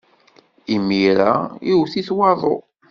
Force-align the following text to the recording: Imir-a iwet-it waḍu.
Imir-a 0.75 1.31
iwet-it 1.71 2.09
waḍu. 2.17 2.57